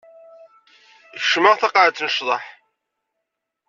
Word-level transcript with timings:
Kecmeɣ 1.21 1.53
taqaɛet 1.55 2.03
n 2.05 2.09
ccḍeḥ. 2.13 2.43